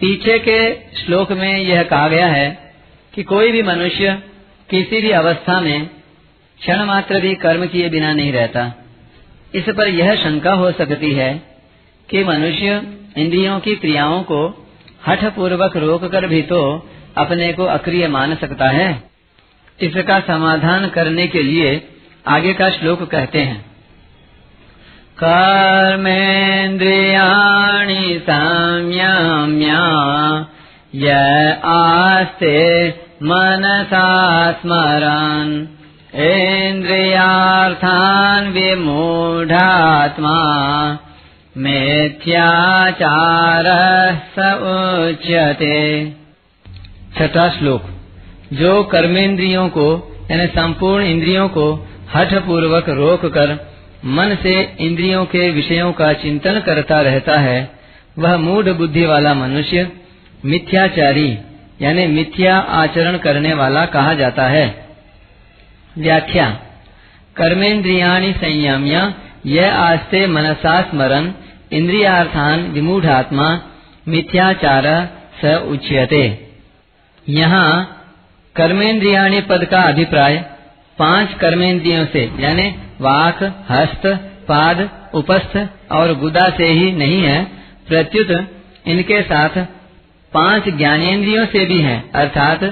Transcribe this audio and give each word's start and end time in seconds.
पीछे 0.00 0.38
के 0.38 0.58
श्लोक 1.00 1.32
में 1.32 1.58
यह 1.58 1.82
कहा 1.82 2.08
गया 2.08 2.26
है 2.26 2.74
कि 3.14 3.22
कोई 3.22 3.52
भी 3.52 3.62
मनुष्य 3.62 4.12
किसी 4.70 5.00
भी 5.00 5.10
अवस्था 5.10 5.60
में 5.60 5.86
क्षण 6.60 6.84
मात्र 6.84 7.20
भी 7.20 7.34
कर्म 7.34 7.66
किए 7.66 7.88
बिना 7.88 8.12
नहीं 8.12 8.32
रहता। 8.32 8.62
इस 9.54 9.64
पर 9.68 9.88
यह 9.88 10.14
शंका 10.14 10.52
हो 10.52 10.72
सकती 10.72 11.12
है 11.12 11.30
कि 12.08 12.24
मनुष्य 12.24 12.82
इंद्रियों 13.16 13.60
की 13.60 13.74
क्रियाओं 13.76 14.22
को 14.22 14.66
हठ 15.06 15.24
पूर्वक 15.24 15.76
रोक 15.76 16.04
कर 16.04 16.26
भी 16.26 16.42
तो 16.42 16.60
अपने 17.16 17.52
को 17.52 17.64
अक्रिय 17.64 18.08
मान 18.08 18.34
सकता 18.34 18.68
है। 18.68 18.90
इसका 19.80 20.20
समाधान 20.20 20.88
करने 20.88 21.26
के 21.26 21.42
लिए 21.42 21.88
आगे 22.26 22.52
का 22.54 22.70
श्लोक 22.70 23.02
कहते 23.02 23.38
हैं। 23.40 23.68
कर्मेन्द्रियाणि 25.18 26.62
संयम्या 28.22 29.17
य 30.94 31.56
आस्ते 31.64 32.94
मनसा 33.22 34.52
स्मरन् 34.52 35.66
इन्द्रियार्थान् 36.14 38.52
विमूढात्मा 38.52 40.38
मिथ्याचार 41.56 43.64
स 44.38 44.60
उच्यते। 44.62 46.12
छठा 47.18 47.48
श्लोक। 47.48 47.82
जो 48.52 48.84
कर्मेंद्रियों 48.84 49.68
को, 49.68 50.16
यानी 50.30 50.46
संपूर्ण 50.46 51.04
इंद्रियों 51.04 51.48
को 51.48 51.86
हठ 52.14 52.34
पूर्वक 52.34 52.88
रोक 52.88 53.26
कर 53.26 53.72
मन 54.04 54.36
से 54.42 54.76
इंद्रियों 54.80 55.24
के 55.24 55.50
विषयों 55.50 55.92
का 55.92 56.12
चिंतन 56.12 56.60
करता 56.60 57.00
रहता 57.00 57.38
है, 57.38 57.70
वह 58.18 58.36
मूढ़ 58.36 58.68
बुद्धि 58.68 59.06
वाला 59.06 59.34
मनुष्य 59.34 59.92
मिथ्याचारी, 60.44 61.38
यानी 61.82 62.06
मिथ्या 62.06 62.58
आचरण 62.58 63.16
करने 63.16 63.54
वाला 63.54 63.86
कहा 63.86 64.14
जाता 64.14 64.42
है। 64.42 64.88
व्याख्या 65.98 66.60
कर्मेन्द्रियाणि 67.36 68.32
संयम्य 68.32 69.14
यह 69.46 69.74
आस्ते 69.74 70.26
मनसा 70.26 70.80
स्मरण 70.82 71.32
इंद्रियार्थान 71.72 72.60
विमूढ़ात्मा, 72.60 73.60
मिथ्याचार 74.08 75.08
स 75.42 75.44
उच्यते। 75.44 76.50
यहाँ 77.28 77.98
कर्मेन्द्रियाणि 78.56 79.40
पद 79.40 79.64
का 79.64 79.80
अभिप्राय, 79.80 80.36
पाँच 80.98 81.34
कर्मेंद्रियों 81.34 82.06
से, 82.06 82.32
यानी 82.38 82.68
वाक, 83.00 83.66
हस्त, 83.70 84.06
पाद, 84.48 84.90
उपस्थ 85.14 85.68
और 85.92 86.14
गुदा 86.14 86.48
से 86.48 86.66
ही 86.66 86.92
नहीं 86.92 87.22
है, 87.22 87.44
प्रत्युत 87.88 88.50
इनके 88.86 89.22
साथ 89.22 89.66
पाँच 90.32 90.68
ज्ञानेन्द्रियों 90.68 91.46
से 91.46 91.64
भी 91.64 91.80
है, 91.80 92.10
अर्थात 92.14 92.64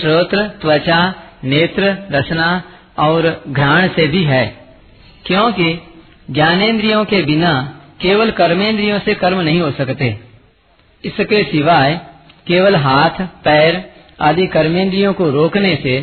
श्रोत्र, 0.00 0.48
त्वचा, 0.48 1.14
नेत्र, 1.44 1.96
रचना 2.10 2.62
और 2.98 3.44
घ्राण 3.48 3.88
से 3.88 4.06
भी 4.06 4.24
है। 4.24 4.66
क्योंकि 5.26 5.82
ज्ञानेन्द्रियों 6.30 7.04
के 7.04 7.22
बिना 7.22 7.80
केवल 8.00 8.30
कर्मेंद्रियों 8.30 8.98
से 8.98 9.14
कर्म 9.14 9.40
नहीं 9.40 9.60
हो 9.60 9.70
सकते। 9.70 10.18
इसके 11.04 11.44
सिवाय 11.44 12.00
केवल 12.46 12.76
हाथ, 12.76 13.26
पैर 13.44 13.92
आदि 14.20 14.46
कर्मेंद्रियों 14.46 15.12
को 15.12 15.30
रोकने 15.30 15.76
से 15.82 16.00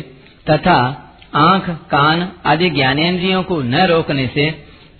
तथा 0.50 1.06
आँख, 1.34 1.70
कान 1.70 2.32
आदि 2.46 2.70
ज्ञानेन्द्रियों 2.70 3.42
को 3.42 3.62
न 3.62 3.74
रोकने 3.74 4.26
से 4.26 4.50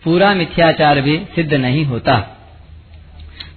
पूरा 0.05 0.35
मिथ्याचार 0.35 1.01
भी 1.01 1.19
सिद्ध 1.35 1.55
नहीं 1.55 1.85
होता। 1.85 2.37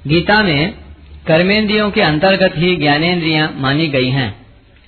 गीता 0.07 0.43
में 0.43 0.82
कर्मेंद्रियों 1.27 1.91
के 1.91 2.01
अंतर्गत 2.01 2.53
ही 2.55 2.75
ज्ञानेन्द्रियाँ 2.75 3.55
मानी 3.57 3.87
गई 3.87 4.09
हैं। 4.09 4.45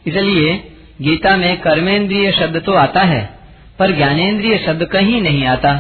इसलिए 0.08 0.64
गीता 1.02 1.38
में 1.38 1.62
कर्मेंद्रिय 1.62 2.32
शब्द 2.32 2.62
तो 2.66 2.72
आता 2.72 3.02
है, 3.02 3.30
पर 3.80 3.92
ज्ञानेन्द्रिय 3.92 4.58
शब्द 4.58 4.86
कहीं 4.86 5.22
नहीं 5.22 5.46
आता। 5.46 5.74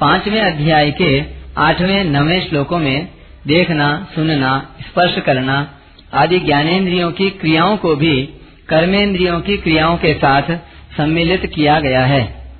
पाँचवें 0.00 0.40
अध्याय 0.40 0.90
के 0.90 1.22
आठवें, 1.58 2.04
नवे 2.04 2.40
श्लोकों 2.40 2.78
में 2.78 3.08
देखना, 3.46 4.08
सुनना, 4.14 4.76
स्पर्श 4.80 5.18
करना 5.18 5.74
आदि 6.14 6.38
ज्ञानेन्द्रियों 6.38 7.12
की 7.12 7.30
क्रियाओं 7.30 7.76
को 7.76 7.96
भी 7.96 8.28
कर्मेंद्रियों 8.68 9.40
की 9.40 9.56
क्रियाओं 9.56 9.96
के 9.96 10.14
साथ 10.14 10.42
सम्मिलित 10.96 11.46
किया 11.46 11.80
गया 11.80 12.06
है। 12.06 12.52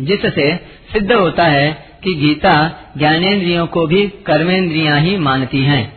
जिससे 0.00 0.56
सिद्ध 0.92 1.12
होता 1.12 1.44
है 1.44 1.86
कि 2.04 2.14
गीता 2.14 2.70
ज्ञानेन्द्रियों 2.98 3.66
को 3.66 3.86
भी 3.86 4.06
कर्मेंद्रियाँ 4.06 5.00
ही 5.00 5.16
मानती 5.16 5.60
हैं। 5.60 5.95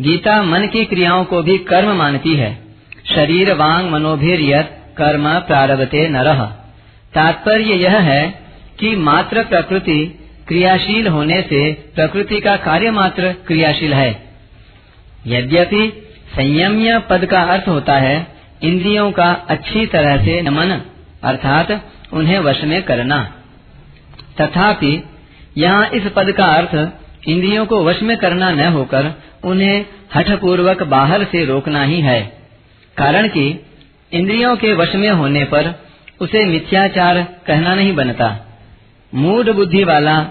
गीता 0.00 0.42
मन 0.42 0.66
की 0.66 0.84
क्रियाओं 0.84 1.24
को 1.24 1.42
भी 1.42 1.58
कर्म 1.58 1.92
मानती 1.96 2.34
है। 2.34 2.50
शरीर 3.14 3.52
वांग 3.54 3.90
मनोभीर 3.90 4.62
कर्म 4.98 5.38
प्रारभते 5.38 6.08
नरह 6.08 6.44
तात्पर्य 7.14 7.74
यह 7.74 7.98
है 7.98 8.22
कि 8.80 8.96
मात्र 8.96 9.42
प्रकृति 9.44 10.28
क्रियाशील 10.48 11.08
होने 11.08 11.42
से 11.42 11.72
प्रकृति 11.94 12.40
का 12.40 12.56
कार्य 12.56 12.90
मात्र 12.90 13.32
क्रियाशील 13.46 13.94
है। 13.94 14.10
यद्यपि 15.26 16.06
संयम्य 16.36 16.98
पद 16.98 17.24
का 17.26 17.40
अर्थ 17.40 17.68
होता 17.68 17.94
है, 17.94 18.26
इंद्रियों 18.62 19.10
का 19.12 19.32
अच्छी 19.48 19.86
तरह 19.86 20.24
से 20.24 20.40
नमन, 20.42 20.80
अर्थात 21.24 21.84
उन्हें 22.12 22.38
वश 22.38 22.64
में 22.64 22.82
करना। 22.82 23.34
तथापि 24.40 25.02
यहाँ 25.58 25.88
इस 25.88 26.02
पद 26.16 26.32
का 26.32 26.46
अर्थ 26.46 26.99
इंद्रियों 27.28 27.66
को 27.66 27.84
वश 27.84 28.02
में 28.02 28.16
करना 28.16 28.50
न 28.50 28.60
होकर 28.60 29.14
उन्हें 29.44 29.86
हठपूर्वक 30.14 30.82
बाहर 30.82 31.24
से 31.24 31.44
रोकना 31.44 31.84
ही 31.84 32.00
है। 32.00 32.42
कारण 32.96 33.28
कि 33.28 33.66
इंद्रियों 34.12 34.56
के 34.56 34.72
वश 34.72 34.94
में 34.94 35.10
होने 35.10 35.44
पर 35.44 35.74
उसे 36.20 36.44
मिथ्याचार 36.44 37.22
कहना 37.46 37.74
नहीं 37.74 37.94
बनता। 37.94 38.46
मूड 39.14 39.50
बुद्धि 39.50 39.84
वाला, 39.84 40.24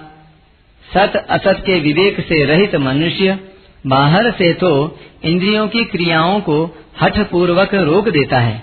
सत 0.94 1.28
असत 1.30 1.64
के 1.66 1.80
विवेक 1.80 2.20
से 2.20 2.46
रहित 2.46 2.76
मनुष्य 2.76 3.40
बाहर 3.88 4.32
से 4.32 4.54
तो 4.54 5.00
इंद्रियों 5.24 5.68
की 5.68 5.84
क्रियाओं 5.84 6.40
को 6.40 6.78
हठ 7.02 7.20
पूर्वक 7.20 7.74
रोक 7.74 8.10
देता 8.10 8.40
है। 8.40 8.60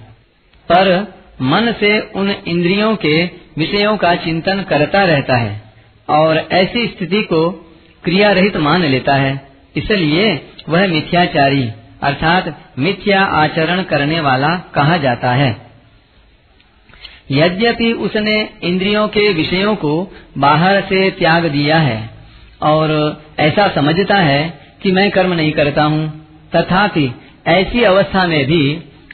पर 0.69 1.15
मन 1.42 1.72
से 1.72 2.00
उन 2.00 2.31
इंद्रियों 2.31 2.97
के 2.97 3.31
विषयों 3.59 3.97
का 3.97 4.15
चिंतन 4.15 4.62
करता 4.62 5.04
रहता 5.04 5.36
है 5.36 5.62
और 6.09 6.48
ऐसी 6.53 6.86
स्थिति 6.86 7.22
को 7.22 7.66
क्रिया 8.06 8.30
रहित 8.32 8.56
मान 8.58 8.84
लेता 8.84 9.14
है। 9.16 9.32
इसलिए 9.76 10.26
वह 10.68 10.86
मिथ्याचारी, 10.86 11.62
अर्थात 12.02 12.54
मिथ्या 12.78 13.22
आचरण 13.36 13.82
करने 13.82 14.20
वाला 14.20 14.48
कहा 14.74 14.96
जाता 14.96 15.30
है। 15.32 15.50
यद्यपि 17.30 17.92
उसने 18.00 18.36
इंद्रियों 18.62 19.06
के 19.08 19.32
विषयों 19.32 19.74
को 19.76 19.92
बाहर 20.38 20.80
से 20.82 21.08
त्याग 21.10 21.46
दिया 21.48 21.78
है 21.78 21.98
और 22.62 22.90
ऐसा 23.40 23.68
समझता 23.74 24.16
है 24.16 24.42
कि 24.82 24.92
मैं 24.92 25.10
कर्म 25.10 25.32
नहीं 25.32 25.52
करता 25.52 25.84
हूँ, 25.84 26.08
तथापि 26.56 27.10
ऐसी 27.48 27.82
अवस्था 27.84 28.26
में 28.26 28.44
भी 28.46 28.62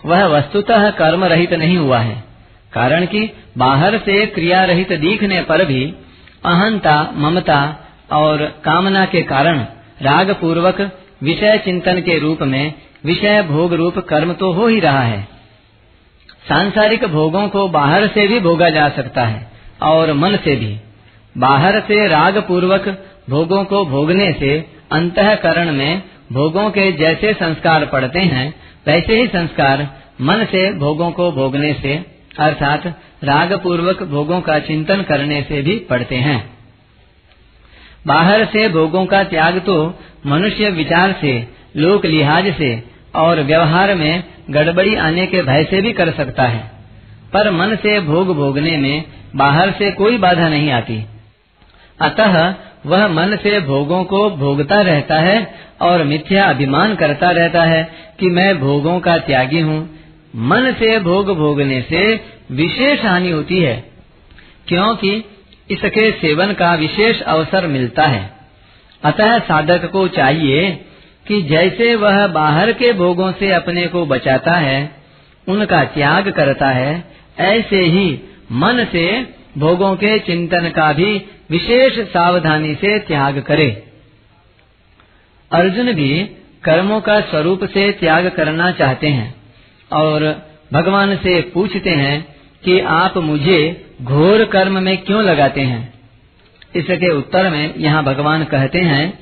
वह 0.07 0.25
वस्तुतः 0.29 0.89
कर्म 0.91 1.25
रहित 1.27 1.53
नहीं 1.55 1.77
हुआ 1.77 1.99
है, 2.01 2.23
कारण 2.73 3.07
कि 3.07 3.29
बाहर 3.59 3.99
से 4.01 4.25
क्रिया 4.29 4.65
रहित 4.65 4.93
दिखने 5.01 5.41
पर 5.43 5.65
भी 5.65 5.85
अहंता, 6.47 6.97
ममता 7.17 7.61
और 8.13 8.45
कामना 8.65 9.05
के 9.05 9.23
कारण 9.23 9.59
राग 10.03 10.31
पूर्वक 10.31 10.81
विषय 11.23 11.59
चिंतन 11.59 12.01
के 12.01 12.19
रूप 12.19 12.43
में 12.43 12.73
विषय 13.05 13.43
भोग 13.43 13.73
रूप 13.73 13.99
कर्म 13.99 14.33
तो 14.33 14.53
हो 14.53 14.67
ही 14.67 14.81
रहा 14.81 15.03
है। 15.03 15.23
सांसारिक 16.49 17.05
भोगों 17.05 17.49
को 17.49 17.69
बाहर 17.69 18.07
से 18.07 18.27
भी 18.29 18.41
भोगा 18.41 18.69
जा 18.71 18.89
सकता 18.89 19.25
है 19.25 19.51
और 19.83 20.13
मन 20.13 20.37
से 20.37 20.57
भी। 20.57 20.77
बाहर 21.39 21.81
से 21.81 22.07
राग 22.09 22.39
पूर्वक 22.39 22.89
भोगों 23.31 23.65
को 23.65 23.85
भोगने 23.87 24.33
से 24.33 24.59
अंतकरण 24.93 25.73
में 25.73 26.03
भोगों 26.33 26.71
के 26.71 26.91
जैसे 26.93 27.33
संस्कार 27.33 27.87
पड़ते 27.87 28.19
हैं, 28.19 28.55
वैसे 28.87 29.17
ही 29.17 29.27
संस्कार 29.27 29.89
मन 30.21 30.45
से 30.45 30.73
भोगों 30.73 31.11
को 31.11 31.31
भोगने 31.33 31.73
से, 31.75 31.95
अर्थात 32.39 32.87
राग 33.25 33.53
पूर्वक 33.53 34.03
भोगों 34.03 34.41
का 34.41 34.59
चिंतन 34.59 35.03
करने 35.03 35.43
से 35.43 35.63
भी 35.63 35.77
पड़ते 35.91 36.17
हैं। 36.17 36.62
बाहर 38.07 38.45
से 38.45 38.69
भोगों 38.69 39.05
का 39.07 39.23
त्याग 39.25 39.59
तो 39.59 39.77
मनुष्य 40.27 40.71
विचार 40.71 41.13
से, 41.21 41.33
लोक 41.77 42.05
लिहाज 42.07 42.53
से 42.55 42.71
और 43.15 43.41
व्यवहार 43.43 43.95
में 43.95 44.25
गड़बड़ी 44.51 44.95
आने 44.97 45.27
के 45.27 45.43
भय 45.43 45.65
से 45.65 45.81
भी 45.83 45.93
कर 45.93 46.11
सकता 46.11 46.43
है। 46.45 46.61
पर 47.33 47.51
मन 47.51 47.75
से 47.77 47.99
भोग 48.01 48.35
भोगने 48.37 48.77
में 48.77 49.05
बाहर 49.37 49.71
से 49.71 49.91
कोई 49.93 50.19
बाधा 50.19 50.49
नहीं 50.49 50.71
आती। 50.71 51.05
अतः 51.99 52.55
वह 52.87 53.07
मन 53.09 53.37
से 53.37 53.61
भोगों 53.61 54.03
को 54.05 54.29
भोगता 54.31 54.81
रहता 54.81 55.19
है 55.21 55.37
और 55.83 56.03
मिथ्या 56.05 56.45
अभिमान 56.45 56.95
करता 56.95 57.31
रहता 57.31 57.63
है 57.65 57.83
कि 58.21 58.31
मैं 58.31 58.59
भोगों 58.61 58.99
का 59.01 59.17
त्यागी 59.19 59.61
हूँ। 59.61 59.81
मन 60.49 60.73
से 60.73 60.99
भोग 61.01 61.31
भोगने 61.39 61.81
से 61.83 62.03
विशेष 62.53 63.05
हानि 63.05 63.31
होती 63.31 63.61
है, 63.61 63.77
क्योंकि 64.69 65.13
इसके 65.71 66.11
सेवन 66.11 66.53
का 66.53 66.75
विशेष 66.75 67.21
अवसर 67.21 67.67
मिलता 67.67 68.07
है। 68.07 68.31
अतः 69.05 69.39
साधक 69.39 69.91
को 69.91 70.09
चाहिए 70.09 70.71
कि 71.27 71.43
जैसे 71.43 71.95
वह 71.95 72.27
बाहर 72.27 72.73
के 72.73 72.93
भोगों 72.93 73.33
से 73.33 73.53
अपने 73.53 73.87
को 73.87 74.07
बचाता 74.07 74.53
है, 74.53 74.97
उनका 75.49 75.85
त्याग 75.85 76.29
करता 76.29 76.69
है, 76.69 77.05
ऐसे 77.39 77.77
ही 77.77 78.21
मन 78.53 78.87
से 78.93 79.27
भोगों 79.59 79.97
के 79.97 80.19
चिंतन 80.19 80.69
का 80.69 80.93
भी 80.93 81.27
विशेष 81.51 81.99
सावधानी 81.99 82.75
से 82.75 82.99
त्याग 82.99 83.39
करे। 83.41 83.87
अर्जुन 85.53 85.93
भी 85.93 86.25
कर्मों 86.65 87.01
का 87.01 87.21
स्वरूप 87.21 87.65
से 87.65 87.93
त्याग 87.93 88.29
करना 88.29 88.71
चाहते 88.71 89.09
हैं 89.09 89.35
और 89.93 90.43
भगवान 90.73 91.17
से 91.17 91.41
पूछते 91.41 91.91
हैं 91.91 92.32
कि 92.65 92.81
आप 92.81 93.17
मुझे 93.17 93.87
घोर 94.03 94.45
कर्म 94.45 94.83
में 94.83 94.97
क्यों 94.99 95.23
लगाते 95.25 95.61
हैं? 95.61 95.95
इसके 96.77 97.13
उत्तर 97.13 97.51
में 97.51 97.75
यहाँ 97.77 98.05
भगवान 98.05 98.45
कहते 98.45 98.79
हैं 98.79 99.19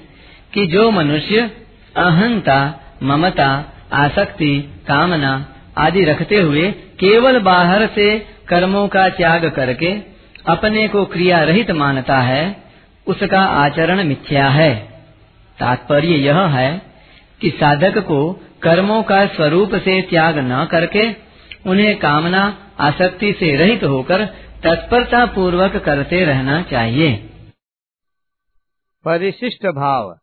कि 0.55 0.67
जो 0.67 0.91
मनुष्य 0.91 1.51
अहंता, 1.97 2.81
ममता, 3.03 3.73
आसक्ति, 3.93 4.75
कामना 4.89 5.55
आदि 5.79 6.05
रखते 6.05 6.37
हुए 6.37 6.71
केवल 6.71 7.39
बाहर 7.39 7.87
से 7.87 8.19
कर्मों 8.49 8.89
का 8.89 9.09
त्याग 9.09 9.49
करके 9.51 9.99
अपने 10.47 10.89
को 10.89 11.05
क्रिया 11.05 11.43
रहित 11.43 11.71
मानता 11.71 12.19
है, 12.19 12.57
उसका 13.07 13.41
आचरण 13.41 14.05
मिथ्या 14.05 14.49
है। 14.49 14.75
तात्पर्य 15.59 16.09
यह 16.09 16.41
है 16.41 16.83
कि 17.41 17.51
साधक 17.51 17.99
को 17.99 18.33
कर्मों 18.63 19.03
का 19.03 19.27
स्वरूप 19.27 19.75
से 19.75 20.03
त्याग 20.03 20.39
न 20.39 20.69
करके 20.71 21.30
उन्हें 21.67 21.99
कामना, 21.99 22.73
आसक्ति 22.81 23.33
से 23.33 23.57
रहित 23.57 23.85
होकर 23.85 24.27
तत्परता 24.65 25.27
पूर्वक 25.27 25.77
करते 25.77 26.25
रहना 26.25 26.63
चाहिए। 26.63 27.17
परिशिष्ट 29.05 29.67
भाव। 29.67 30.15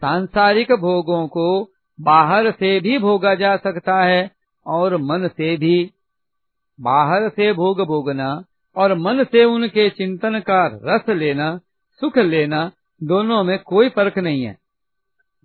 सांसारिक 0.00 0.72
भोगों 0.72 1.28
को 1.28 1.72
बाहर 2.00 2.50
से 2.50 2.80
भी 2.80 2.98
भोगा 2.98 3.34
जा 3.34 3.56
सकता 3.56 4.02
है 4.02 4.30
और 4.66 4.96
मन 4.96 5.28
से 5.28 5.56
भी। 5.56 5.90
बाहर 6.80 7.28
से 7.28 7.52
भोग 7.52 7.80
भोगना 7.80 8.44
और 8.76 8.94
मन 8.94 9.24
से 9.24 9.44
उनके 9.44 9.90
चिंतन 9.90 10.40
का 10.40 10.80
रस 10.84 11.08
लेना, 11.08 11.60
सुख 11.92 12.18
लेना 12.18 12.72
दोनों 13.02 13.44
में 13.44 13.58
कोई 13.58 13.88
फ़र्क 13.88 14.18
नहीं 14.18 14.42
है। 14.42 14.58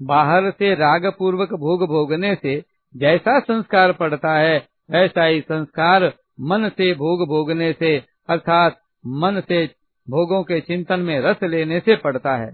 बाहर 0.01 0.51
से 0.51 0.75
राग 0.75 1.13
पूर्वक 1.19 1.49
भोग 1.53 1.87
भोगने 1.87 2.35
से 2.35 2.63
जैसा 2.97 3.39
संस्कार 3.39 3.91
पड़ता 3.91 4.33
है 4.33 4.70
वैसा 4.91 5.25
ही 5.25 5.41
संस्कार 5.41 6.05
मन 6.41 6.69
से 6.69 6.93
भोग 6.93 7.27
भोगने 7.27 7.71
से, 7.73 7.97
अर्थात 8.29 8.79
मन 9.19 9.41
से 9.47 9.65
भोगों 10.07 10.41
के 10.43 10.59
चिंतन 10.61 10.99
में 10.99 11.19
रस 11.21 11.43
लेने 11.43 11.79
से 11.79 11.95
पड़ता 11.95 12.35
है। 12.37 12.51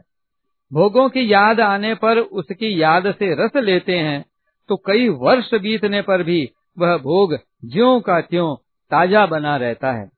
भोगों 0.71 1.07
की 1.09 1.31
याद 1.33 1.59
आने 1.59 1.93
पर 1.95 2.19
उसकी 2.19 2.81
याद 2.81 3.11
से 3.11 3.33
रस 3.35 3.55
लेते 3.57 3.97
हैं 3.97 4.23
तो 4.69 4.75
कई 4.85 5.07
वर्ष 5.17 5.53
बीतने 5.53 6.01
पर 6.01 6.23
भी 6.23 6.39
वह 6.77 6.97
भोग 6.97 7.37
ज्यो 7.65 7.99
का 7.99 8.19
त्यों 8.21 8.55
ताज़ा 8.91 9.25
बना 9.25 9.55
रहता 9.57 9.91
है। 9.91 10.09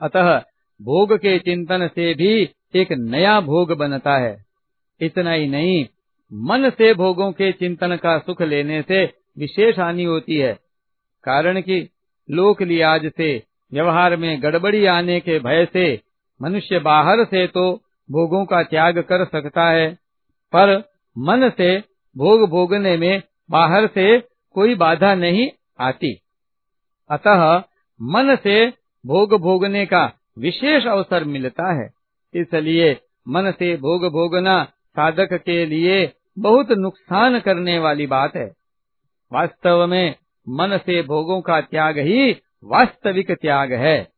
अतः 0.00 0.38
भोग 0.80 1.12
के 1.16 1.38
चिंतन 1.38 1.86
से 1.88 2.12
भी 2.14 2.32
एक 2.74 2.92
नया 2.92 3.40
भोग 3.42 3.72
बनता 3.78 4.16
है। 4.18 4.36
इतना 5.00 5.32
ही 5.32 5.46
नहीं, 5.48 5.84
मन 6.32 6.70
से 6.70 6.92
भोगों 6.94 7.30
के 7.32 7.50
चिंतन 7.52 7.96
का 7.96 8.18
सुख 8.18 8.42
लेने 8.42 8.80
से 8.82 9.04
विशेष 9.38 9.78
हानि 9.78 10.04
होती 10.04 10.36
है। 10.36 10.52
कारण 11.26 11.60
कि 11.60 11.80
लोक 12.28 12.62
लियाज 12.62 13.06
से, 13.16 13.42
व्यवहार 13.72 14.16
में 14.16 14.42
गड़बड़ी 14.42 14.84
आने 14.86 15.20
के 15.20 15.38
भय 15.38 15.66
से 15.72 15.86
मनुष्य 16.40 16.78
बाहर 16.78 17.24
से 17.24 17.46
तो 17.46 17.72
भोगों 18.08 18.44
का 18.44 18.62
त्याग 18.62 18.98
कर 19.02 19.24
सकता 19.24 19.68
है, 19.70 19.90
पर 20.52 20.76
मन 21.16 21.50
से 21.50 21.78
भोग 22.16 22.48
भोगने 22.50 22.96
में 22.96 23.22
बाहर 23.50 23.86
से 23.86 24.18
कोई 24.54 24.74
बाधा 24.74 25.14
नहीं 25.14 25.48
आती। 25.80 26.12
अतः 27.10 27.56
मन 28.00 28.36
से 28.36 28.66
भोग 29.04 29.34
भोगने 29.40 29.84
का 29.86 30.04
विशेष 30.38 30.86
अवसर 30.86 31.24
मिलता 31.24 31.72
है। 31.72 31.88
इसलिए 32.34 32.92
मन 33.28 33.50
से 33.50 33.76
भोग 33.76 34.06
भोगना 34.12 34.62
साधक 34.96 35.32
के 35.34 35.64
लिए 35.66 36.12
बहुत 36.38 36.72
नुकसान 36.72 37.38
करने 37.40 37.78
वाली 37.78 38.06
बात 38.06 38.36
है। 38.36 38.46
वास्तव 39.32 39.86
में 39.86 40.14
मन 40.48 40.78
से 40.78 41.02
भोगों 41.02 41.40
का 41.40 41.60
त्याग 41.60 41.98
ही 41.98 42.32
वास्तविक 42.64 43.30
त्याग 43.30 43.72
है। 43.72 44.15